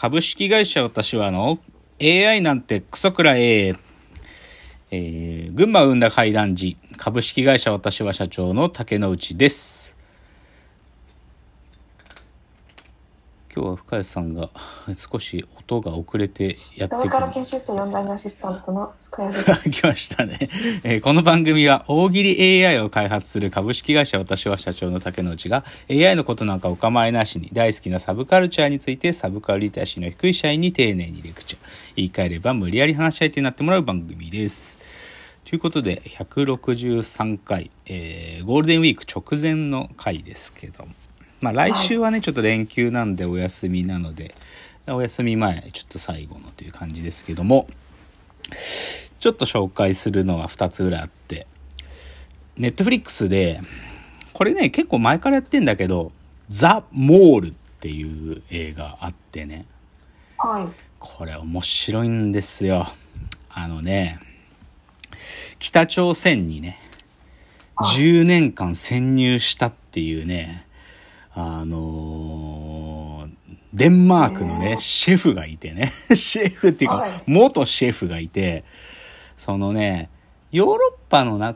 [0.00, 1.58] 株式会社私はの
[2.00, 3.76] AI なんてクソくらえ。
[4.90, 9.98] えー、群馬生んだ会談時、株式会社私は社長の竹之内です。
[13.52, 14.48] 今日は深谷さんが
[14.96, 17.10] 少し音が遅れてやってくる。
[17.10, 19.70] から研修生4代目アシスタントの深谷です。
[19.70, 20.38] 来ましたね、
[20.84, 31.60] えー、この番組は大喜利 AI を開発する株式会社私は社長の竹之内が AI のことなんかお構いなしに大好きなサブカルチャーについてサブカルリテラシーの低い社員に丁寧にレクチャー。
[31.96, 34.78] 言い換えれば無理やり話し相手になってもらう番組です。
[35.44, 40.92] ということで、163回、えー、ゴールデンウィーク直前の回ですけども。
[41.40, 44.34] まあ来週はね、ちょっと連休なんでお休みなので、
[44.86, 47.66] お休み前、ちょっと最後のという感じですけども、
[49.18, 51.46] ちょっと紹介するのは2つぐらいあって、
[52.56, 53.60] ネットフリックスで、
[54.32, 56.12] これね、結構前からやってんだけど、
[56.48, 59.66] ザ・モールっていう映画あってね。
[60.36, 60.66] はい。
[60.98, 62.86] これ面白いんですよ。
[63.48, 64.18] あのね、
[65.58, 66.78] 北朝鮮にね、
[67.78, 70.66] 10年間潜入したっていうね、
[71.32, 73.30] あのー、
[73.72, 78.64] デンマークのね、シェフがいてね、 シェフっていうか、元シェフがいて、
[79.36, 80.10] そのね、
[80.52, 81.54] ヨーロッパのな、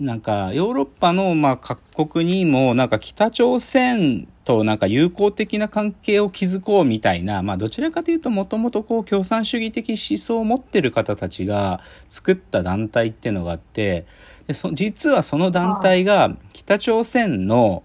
[0.00, 14.06] なんか、ヨーロッパの、まあ、各国にも、なんか北朝鮮となんか友好的な関係を築こうみたいな、まあ、どちらかというと、もともとこう、共産主義的思想を持ってる方たちが作った団体っていうのがあって、
[14.48, 17.84] でそ実はその団体が北朝鮮の、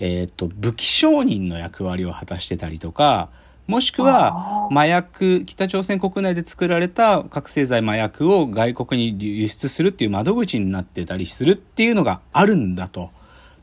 [0.00, 3.28] えっ、ー、と、武器商人の役割を果たしてたりとか、
[3.66, 13.10] もしくは麻薬、北朝鮮国内で作られた覚醒剤麻薬を外国に輸出するっていう窓口になってたりするっていうのがあるんだと。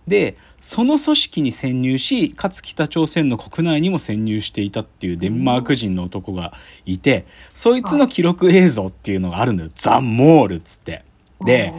[0.07, 6.53] で、その組織に潜入し、かつ北朝鮮の国内にも潜入していたっていうデンマーク人の男が
[6.85, 9.69] いて、そいつの記録映像っていうのがあるのよ。
[9.73, 11.03] ザ・モールっつって。
[11.45, 11.73] で、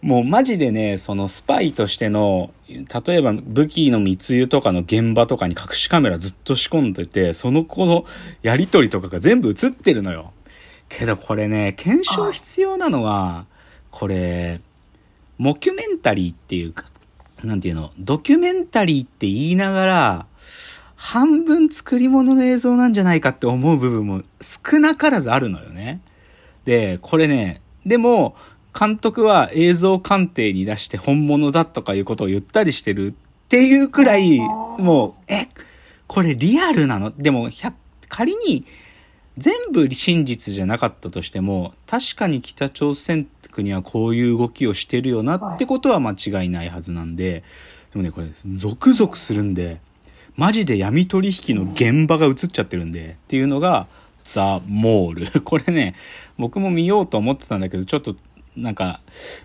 [0.00, 8.04] もうマジでね、そのスパイとしての、例えば武器の密輸とかの現場とかに隠しカメラずっと仕込んでて、その子の
[8.42, 10.32] やりとりとかが全部映ってるのよ。
[10.88, 13.46] けどこれね、検証必要なのは、
[13.90, 14.60] これ、
[15.38, 16.86] モキュメンタリーっていうか、
[17.42, 20.26] なんていうの、ドキュメンタリーって言いながら、
[20.96, 26.02] 半分作り物の映像なんじゃないかって思う部分も少なからずあるのよね。
[26.66, 28.36] で、これね、でも、
[28.78, 33.14] 監督は映像鑑定に出して本物だとかいうことを言ったりしてるっ
[33.48, 35.46] ていうくらい、もう、え、
[36.06, 37.12] これリアルなの？
[37.16, 37.50] でも、
[38.08, 38.64] 仮に
[39.38, 47.42] 全部真実じゃなかったとしても、確かに北朝鮮国はこういう動きをしてるよなってことは間違いないはずなんで、
[47.92, 49.80] でもね、これ、ゾクゾクするんで、
[50.36, 53.88] マジで闇取引の現場が映っちゃってるんで、っていうのが、
[54.22, 55.40] ザ・モール。
[55.42, 55.94] これね、
[56.38, 58.16] 僕も見ようと思ってたんだけど、ちょっと
[58.56, 59.00] なんか、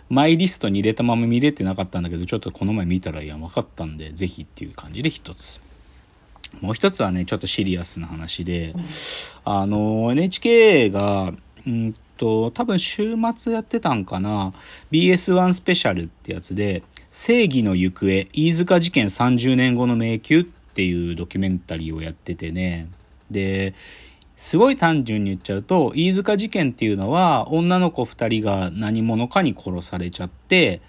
[0.09, 5.61] マイリストに入れたまま見れてなかったんだけど、ちょっとこの前見たら、いや、分かったんで、ぜひっていう感じで一つ。
[6.61, 8.73] もう一つはね、ちょっとシリアスな話で、
[9.43, 11.33] あの、NHK が、
[11.67, 14.53] うんと、多分週末やってたんかな、
[14.91, 22.89] BS1 スペシャルってやつで、正義の行方、飯塚事件30年後の迷宮っていうドキュメンタリーをやっててね、
[23.29, 23.73] で、
[24.35, 30.81] すごい単純に言っちゃうと、飯塚事件っていうのは、女の子二人が何者かに殺されちゃって、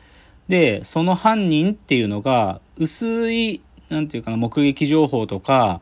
[0.49, 5.81] で、その犯人っていうのが、薄い、なんていうかな、目撃情報とか、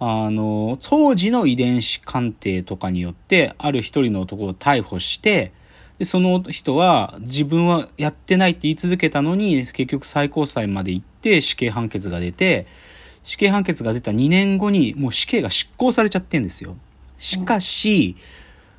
[0.00, 5.52] あの、当時の遺伝子鑑定とかによって、ある一人の男を逮捕して、
[5.98, 12.66] で、その人は自分はやってないって言い続けたのに、結局最高裁まで行って死刑判決が出て、
[13.24, 16.76] 死刑判決が出た2年後にもう死刑が執行されちゃってんですよ。
[17.18, 18.16] しかし、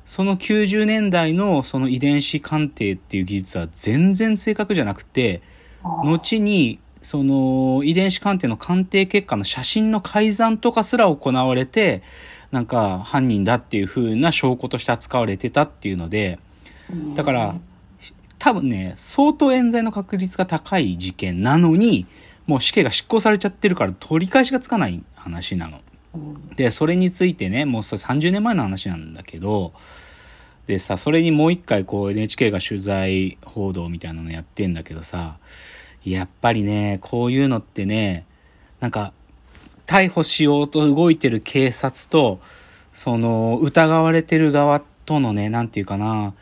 [0.04, 5.42] その90年代のその遺伝子鑑定っていう技術は全然正確じゃなくて、
[5.82, 12.02] 後にその遺伝子鑑定の鑑定結果の写真の改ざんとかすら行われて、
[12.50, 16.38] なんか犯人だっていう風な証拠として扱われてたっていうので、
[17.14, 17.54] だから
[18.38, 22.06] 多分ね、相当冤罪の確率が高い事件なのに、
[22.46, 25.80] もう死刑が執行されちゃってるから取り返しがつかない話なの。
[26.56, 29.72] で、それについてね、もうそれ30年前の話なんだけど、
[30.66, 35.38] でさ、それにもう一回こう NHK が取材報道みたいなのやってんだけどさ、
[36.04, 38.24] やっぱりね、こういうのってね、
[38.80, 39.12] なんか、
[39.86, 42.40] 逮捕しようと動いてる警察と、
[42.92, 46.34] その、疑われてる側とのね、なんていうかな、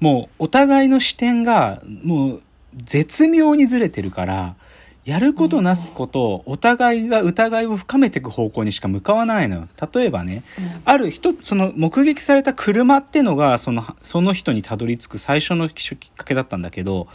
[0.00, 2.42] もうお互いの視点が、もう
[2.76, 4.56] 絶妙にずれてるから、
[5.04, 9.68] やることなすこと、お互いが疑いを深めていく方向にしか向かわないのよ。
[9.92, 10.44] 例えばね、
[10.84, 17.08] ある人、その目撃された車ってのが、その、その人にたどり着く最初のきっかけだったんだけど、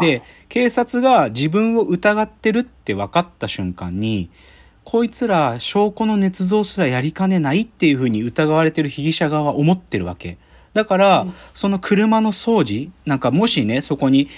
[0.00, 4.30] で、警察が自分を疑ってるって分かった瞬間に、
[4.84, 10.36] こいつら証拠の捏造すらやりかねないっていうふうに疑われてる被疑者側は思ってるわけ。
[10.72, 14.28] だから、その車の掃除、なんかもしね、そこに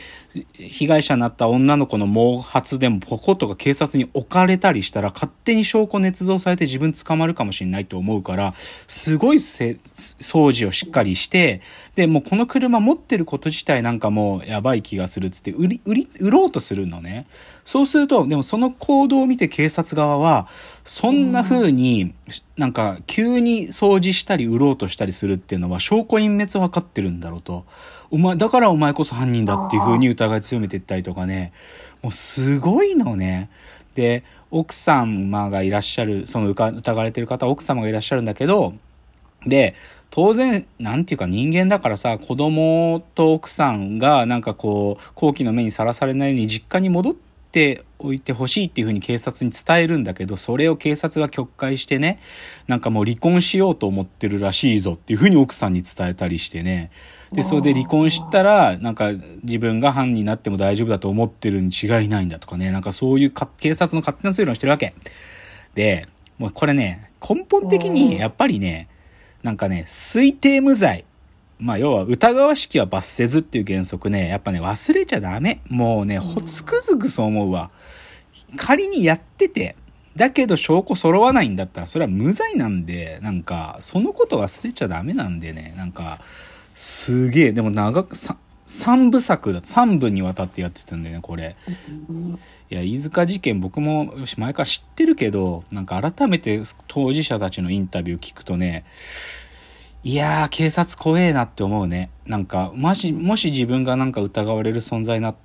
[0.55, 8.55] 被害者になった女の子の毛髪でもポコッとか警察に置かれたりしたら勝手に証拠捏造されて自分捕まるかもしれないと思うから、
[8.87, 11.61] すごい掃除をしっかりして、
[11.95, 17.27] で、もうこの車持ってること自体なんかもうやばい気がするっつって売り、売り、売ろうとするのね。
[17.65, 20.49] そうすると、でもその行動を見て警察側は、
[20.85, 22.15] そんな風に、
[22.57, 27.65] なんか急に掃除したり売ろうとしたりするっていうのは証拠隠滅を図ってるんだろうと。
[28.11, 31.53] お前、だからお前こそ犯人だっていう風に疑い強めていったりとかね。
[32.03, 33.49] もうすごいのね。
[33.95, 38.75] で、奥様がいらっしゃる、その疑われてる方奥様がいらっしゃるんだけど、
[39.47, 39.75] で、
[40.11, 47.32] 当然、なんていうか人間だからさ、子供と奥さんがなんかこう、後期の目にさらされないように実家に戻って
[47.99, 52.19] おいてほしいっていうふうに警察に伝えるんだけど、それを警察が曲解してね、
[52.67, 56.91] なんかもう離婚しようと思ってるらしいぞっていうふうに奥さんに伝えたりしてね。
[57.33, 59.13] で、それで離婚したら、なんか
[59.43, 64.95] 自分が犯人になっても大丈夫だと思ってるに違いないんだとかね、なんかそういうか警察の勝手な推論をしてるわけ。
[65.75, 66.07] で、
[66.39, 68.89] もうこれね、根本的にやっぱりね、
[69.43, 71.05] なんかね、推定無罪。
[71.63, 75.61] まあ、要は、疑わしきは罰せずっていう原則ね、やっぱね、忘れちゃダメ。
[75.69, 77.71] もうね、ほつくづくそう思うわ。
[78.57, 79.77] 仮にやってて、
[80.17, 86.19] だけど証拠揃わないんだったら、それは無罪なんで、なんか、そのこと忘れちゃダメなんでね、なんか、
[86.75, 88.37] すげえ、でも長く、さ
[88.67, 91.55] 三部作だ、三部にわたってやってたんだよね、これ。
[92.71, 98.85] いや、飯塚事件僕も前から知ってるけど、なんか改めて当事者たちのインタビュー聞くとね、
[100.05, 102.11] いやー、警察怖えなって思うね。
[102.27, 105.37] なんか、もし、もし自分がなんか疑われる存在になっ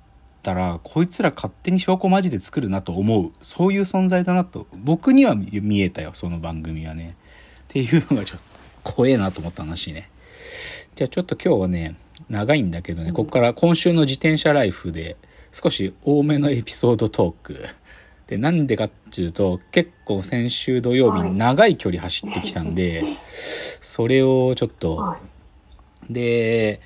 [0.42, 3.30] たら、こいつら勝手に証拠マジで作るなと思う。
[3.40, 7.14] そういう存在だなと、僕には見えたよ、その番組はね。
[7.62, 8.40] っていうのがちょっ
[8.82, 10.10] と、怖えなと思った話ね。
[10.96, 11.94] じゃあちょっと今日はね、
[12.28, 15.16] 長いんだけどね、ここから今週の自転車ライフで、
[15.52, 17.64] 少し多めのエピソードトーク。
[18.28, 23.02] で、なんでかっていうと、結構先週土曜日に長い距離走ってきたんで、
[23.80, 25.16] それをちょっと、
[26.10, 26.80] で、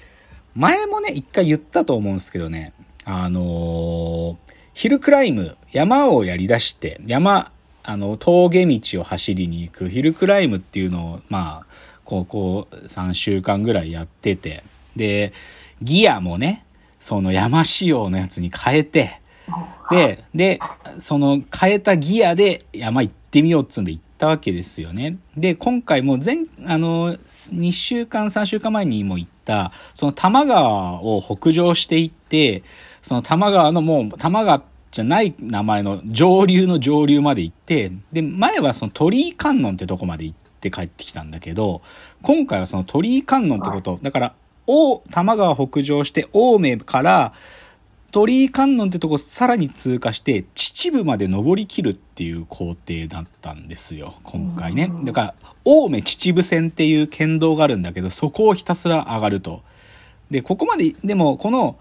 [0.54, 2.72] 前もね、一回言ったと思うんですけどね、
[3.04, 4.36] あのー、
[4.72, 7.50] ヒルクライム、山をやり出して、山、
[7.82, 11.66] あの、峠道を走りに行くヒルクライムっていうのを、まあ、
[12.04, 14.62] ここ3週間ぐらいやってて、
[14.94, 15.32] で、
[15.82, 16.64] ギアもね、
[17.00, 19.21] その山仕様のやつに変えて、
[19.90, 20.60] で、で、
[20.98, 25.18] その変えたギアで山行ってみようっつんで行ったわけですよね。
[25.36, 32.62] で、今回も前、あの、2週間、3週間前にも行った、その多摩川を北上していって、
[33.02, 41.82] その多摩川のもう、多摩川じゃない名前の上流の上流まで行って、で、前はその鳥居観音ってとこまで行って帰ってきたんだけど、
[42.22, 44.34] 今回はその鳥居観音ってこと、だから、
[44.66, 47.32] 大、多摩川北上して、青梅から、
[48.12, 54.92] 鳥居観音ってとこさらに通過して、秩父まで登りきるっていう工程だったんですよ、今回ね。
[55.02, 55.34] だから、
[55.66, 59.62] 青梅秩父線っていう県道があるんだけど、そこをひたすら上がると。
[60.30, 61.78] で、ここまで、でも、この、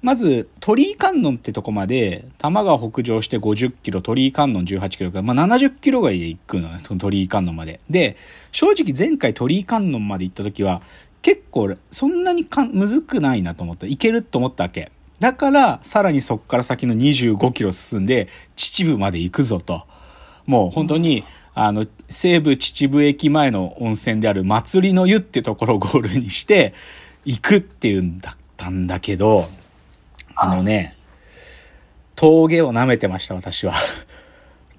[0.00, 7.80] まず、鳥居観音ってとこまで、多摩川北上して50キロ、鳥居観音18キロから、まあ、70キロぐらいで行くのね、鳥居観音まで。
[7.90, 8.16] で、
[8.52, 10.80] 正直前回鳥居観音まで行った時は、
[11.20, 13.86] 結構、そんなにかむずくないなと思った。
[13.86, 14.92] いけると思ったわけ。
[15.20, 19.82] だから、さらにそっから先の25キロ進んで、秩父まで行くぞと。
[20.46, 26.72] もう本当に、あの、西武秩父駅前の温泉である祭りの湯ってところをゴールにして、
[27.24, 29.48] 行くっていうんだったんだけど、
[30.36, 30.94] あのね、
[32.14, 33.74] 峠を舐めてました、私は。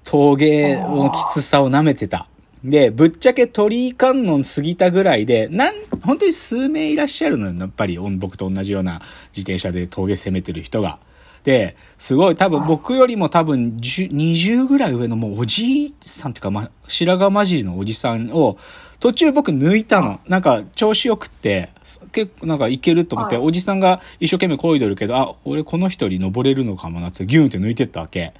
[0.04, 2.26] 峠のきつさを舐めてた。
[2.62, 7.54] で、ぶっちゃけ鳥居観音過ぎたぐらいで、なん、本当に数名いらっしゃるのよ。
[7.54, 9.00] やっぱり、僕と同じような
[9.32, 10.98] 自転車で峠攻めてる人が。
[11.42, 18.58] で、すごい多分僕よりも多分20ぐらい上のもうおじいさんっていうか、ま、白髪混じりのおじさんを、
[18.98, 20.20] 途中僕抜いたの。
[20.28, 21.70] なんか調子よくって、
[22.12, 28.34] 結構なんかいけると思って、おじさんが一生懸命漕いでるけど、あ、俺この人より登れるのかもなってギュンって抜いてったわけ。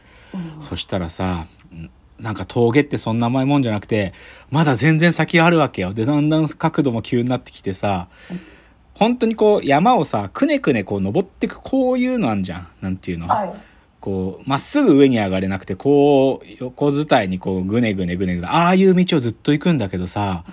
[0.60, 1.46] そしたらさ、
[2.20, 4.12] なんか峠ってそんな甘いもんじゃなくて、
[4.50, 5.94] まだ全然先あるわけよ。
[5.94, 8.08] で、だんだん角度も急になってきてさ、
[8.94, 12.68] 本当にこう山をさ、くねくねこう登ってくこういうのあんじゃん。
[12.80, 13.52] なんていうの、はい
[14.00, 20.44] こう、まっすぐ上に上がれなくて、こう、横伝いにこう、ぐねぐねぐねぐね、ああいう道をずっと行くんだけどさ、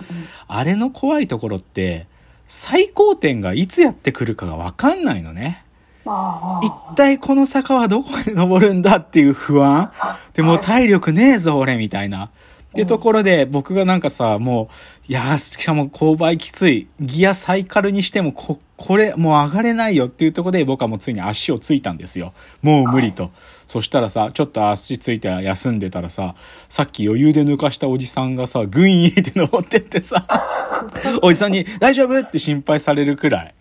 [0.48, 2.08] あれの怖いところって、
[2.46, 5.64] 最高点がいつやってくるかがわかんないのね。
[6.10, 9.92] あ一体この坂はどこまで登るんだっていう不安
[10.34, 12.32] でもう体力ねえぞ俺みたいな。
[12.68, 14.70] ってところで僕がなんかさ、も
[15.10, 16.88] う、いやー、しかも勾配きつい。
[17.00, 22.34] ギアサイカルにしてもこ、これもう上がれないよっていうところで僕はもうついに足をついたんですよ。
[22.62, 23.32] もう無理と。
[23.68, 26.36] そしたらさ、ちょっと足ついて休んでたらさ、
[26.70, 30.28] さっき余裕で抜かしたおじさんがさ、ぐいーって登ってってさ、
[31.24, 33.56] おじさんに大丈夫って心配されるくらい。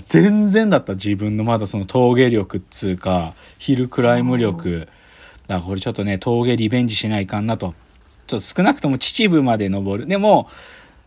[0.00, 4.88] 全然だった自分のまだその峠力っつうか、ヒルクライム力。
[5.46, 7.74] だからこれちょっとね、峠リベンジしないかんなと。
[8.26, 10.08] ちょっと少なくとも秩父まで登る。
[10.08, 10.48] でも、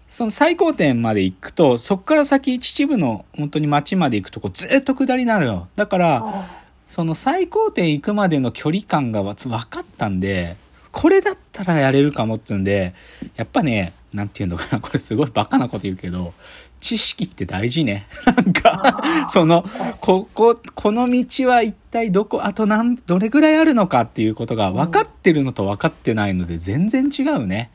[0.08, 5.68] その最高点まで行くと、そっから先秩父の本当に町まで行くとこずっと下りになるよ。
[5.76, 6.48] だから、
[6.88, 10.56] その最高点行くまでの距離感が分かったんで、
[10.98, 12.96] これだったらやれるかもっつうんで、
[13.36, 16.34] やっぱね、なんていうのかな、 これすごいバカなこと言うけど、
[16.82, 18.08] 知識って大事ね。
[18.36, 19.64] なんか、その、
[20.02, 27.70] ここ、この道は一体どこ、あと何、どれぐらいあるのかっていうことが分かってるのと分かってないので全然違うね。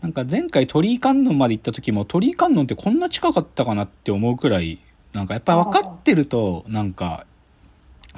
[0.00, 4.80] なんか前回鳥居観音まで行った時も鳥居観音ってこんな近かったかなって思うくらい、
[5.12, 7.24] なんかやっぱ分かってると、なんか、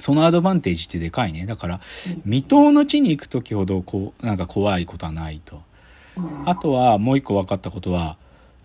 [0.00, 1.46] そのアドバンテージってでかいね。
[1.46, 1.80] だから、
[2.24, 5.62] 未踏の地に行く時ほど、こう、なんか怖いことはないと。
[6.44, 8.16] あとは、もう一個分かったことは、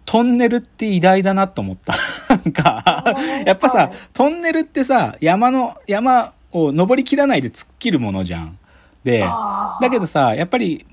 [0.05, 1.93] トンネルって偉大だなと思った。
[2.29, 8.57] なんか、やっぱさ、トンネルってさ、山の、山を登りきらないで突っ切るものじゃん。
[9.03, 10.85] で、だけどさ、やっぱり、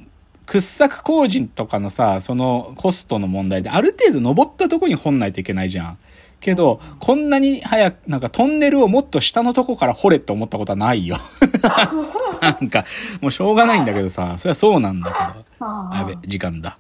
[0.47, 5.99] 掘削工事とかのさ、そのコストの問題で、ある程度登ったとこに掘んないといけないじゃん。
[6.43, 11.17] けど、こんなに早く、なんかトンネルをもっと下のとこから掘れって思ったことはないよ。
[12.43, 12.85] なんか、
[13.21, 15.67] もうしょうがないんだけどさ、それはそうなんだけど。
[15.95, 16.77] やべ、時間だ。